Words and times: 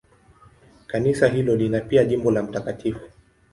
Kanisa 0.87 1.27
hilo 1.27 1.55
lina 1.55 1.79
pia 1.81 2.05
jimbo 2.05 2.31
la 2.31 2.43
Mt. 2.43 2.95